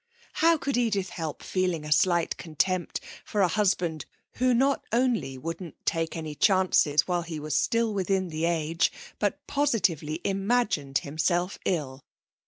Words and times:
How 0.33 0.57
could 0.57 0.77
Edith 0.77 1.09
help 1.09 1.43
feeling 1.43 1.85
a 1.85 1.91
slight 1.91 2.35
contempt 2.37 3.01
for 3.23 3.41
a 3.41 3.47
husband 3.47 4.07
who 4.37 4.51
not 4.51 4.83
only 4.91 5.37
wouldn't 5.37 5.75
take 5.85 6.17
any 6.17 6.33
chances 6.33 7.07
while 7.07 7.21
he 7.21 7.39
was 7.39 7.55
still 7.55 7.93
within 7.93 8.29
the 8.29 8.45
age, 8.45 8.91
but 9.19 9.45
positively 9.45 10.19
imagined 10.23 10.97
himself 10.97 11.59
ill. 11.65 12.03